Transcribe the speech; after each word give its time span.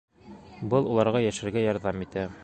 Был 0.73 0.89
уларға 0.93 1.21
йәшәргә 1.27 1.63
ярҙам 1.67 2.07
итә. 2.07 2.25